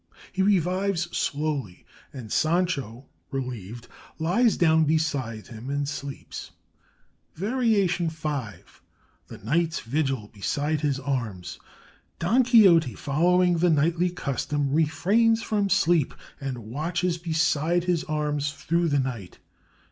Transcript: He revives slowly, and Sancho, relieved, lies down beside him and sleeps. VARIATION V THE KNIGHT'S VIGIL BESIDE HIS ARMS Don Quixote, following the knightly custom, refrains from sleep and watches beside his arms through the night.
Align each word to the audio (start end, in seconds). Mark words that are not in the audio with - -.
He 0.31 0.41
revives 0.41 1.15
slowly, 1.15 1.85
and 2.11 2.31
Sancho, 2.31 3.05
relieved, 3.29 3.87
lies 4.17 4.57
down 4.57 4.85
beside 4.85 5.49
him 5.49 5.69
and 5.69 5.87
sleeps. 5.87 6.49
VARIATION 7.35 8.09
V 8.09 8.29
THE 9.27 9.37
KNIGHT'S 9.43 9.81
VIGIL 9.81 10.29
BESIDE 10.29 10.81
HIS 10.81 10.99
ARMS 11.01 11.59
Don 12.17 12.41
Quixote, 12.41 12.95
following 12.95 13.59
the 13.59 13.69
knightly 13.69 14.09
custom, 14.09 14.71
refrains 14.73 15.43
from 15.43 15.69
sleep 15.69 16.15
and 16.39 16.57
watches 16.57 17.19
beside 17.19 17.83
his 17.83 18.03
arms 18.05 18.51
through 18.53 18.87
the 18.89 18.99
night. 18.99 19.37